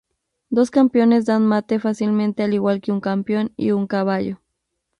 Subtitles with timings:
[0.49, 4.39] Dos campeones dan mate fácilmente al igual que un campeón y un caballo.